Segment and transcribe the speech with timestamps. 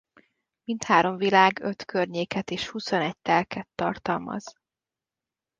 [0.63, 4.53] Mindhárom világ öt környéket és huszonegy telket tartalmaz.